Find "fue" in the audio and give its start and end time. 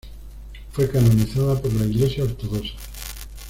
0.71-0.89